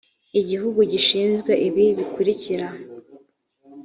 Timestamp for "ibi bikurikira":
1.67-2.67